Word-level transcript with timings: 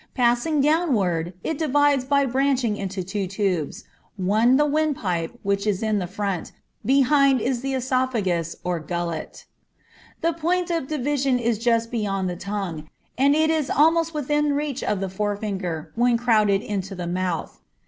Passing 0.15 0.61
downward, 0.61 1.33
it 1.43 1.59
divides 1.59 2.05
by 2.05 2.25
branching 2.25 2.75
into 2.75 3.03
two 3.03 3.27
tubes; 3.27 3.83
one 4.17 4.55
the 4.57 4.65
windpipe, 4.65 5.37
which 5.43 5.67
is 5.67 5.83
in 5.83 6.03
front, 6.07 6.53
behind 6.83 7.39
it 7.39 7.43
is 7.43 7.61
the 7.61 7.75
oesophagus 7.75 8.55
or 8.63 8.79
gullet. 8.79 9.45
The 10.21 10.33
point 10.33 10.71
of 10.71 10.87
division 10.87 11.37
is 11.37 11.59
just 11.59 11.91
beyond 11.91 12.31
the 12.31 12.35
tongue, 12.35 12.89
and 13.15 13.35
is 13.35 13.69
almost 13.69 14.11
within 14.15 14.53
reach 14.55 14.81
of 14.83 15.01
the 15.01 15.07
forefinger 15.09 15.91
when 15.93 16.17
crowded 16.17 16.63
into 16.63 16.95
the 16.95 17.05
mouth. 17.05 17.59